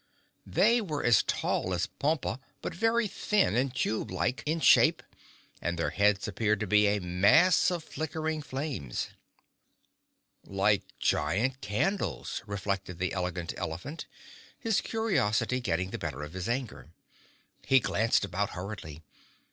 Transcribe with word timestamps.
They 0.47 0.81
were 0.81 1.03
as 1.03 1.21
tall 1.21 1.75
as 1.75 1.85
Pompa 1.99 2.39
but 2.63 2.73
very 2.73 3.07
thin 3.07 3.55
and 3.55 3.71
tube 3.71 4.09
like 4.09 4.41
in 4.47 4.59
shape 4.59 5.03
and 5.61 5.77
their 5.77 5.91
heads 5.91 6.27
appeared 6.27 6.59
to 6.61 6.65
be 6.65 6.87
a 6.87 6.99
mass 6.99 7.69
of 7.69 7.83
flickering 7.83 8.41
flames. 8.41 9.09
"Like 10.43 10.81
giant 10.97 11.61
candles," 11.61 12.41
reflected 12.47 12.97
the 12.97 13.13
Elegant 13.13 13.53
Elephant, 13.59 14.07
his 14.57 14.81
curiosity 14.81 15.59
getting 15.59 15.91
the 15.91 15.99
better 15.99 16.23
of 16.23 16.33
his 16.33 16.49
anger. 16.49 16.89
He 17.63 17.79
glanced 17.79 18.25
about 18.25 18.53
hurriedly. 18.57 19.03